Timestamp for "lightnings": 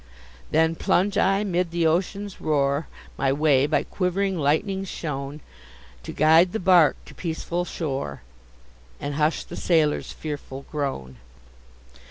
4.35-4.87